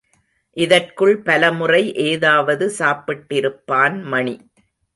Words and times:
இதற்குள் 0.57 1.13
பலமுறை 1.21 1.93
ஏதாவது 2.05 2.67
சாப்பிட்டிருப்பான் 2.79 4.03
மணி. 4.05 4.35